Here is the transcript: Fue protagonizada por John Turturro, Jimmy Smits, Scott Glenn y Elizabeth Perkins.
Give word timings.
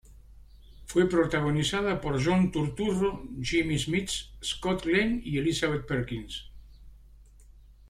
Fue 0.87 1.07
protagonizada 1.07 2.01
por 2.01 2.19
John 2.25 2.51
Turturro, 2.51 3.21
Jimmy 3.39 3.77
Smits, 3.77 4.31
Scott 4.43 4.81
Glenn 4.83 5.21
y 5.23 5.37
Elizabeth 5.37 5.85
Perkins. 5.85 6.49